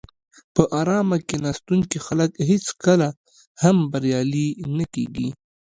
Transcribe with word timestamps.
په 0.53 0.63
آرامه 0.81 1.17
کیناستونکي 1.29 1.97
خلک 2.05 2.31
هېڅکله 2.49 3.09
هم 3.61 3.77
بریالي 3.91 4.47
نه 4.77 4.85
کېږي. 4.93 5.29